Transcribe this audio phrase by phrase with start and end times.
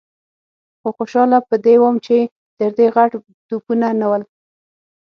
[0.79, 2.17] خو خوشاله په دې وم چې
[2.57, 3.11] تر دې غټ
[3.47, 4.23] توپونه نه ول.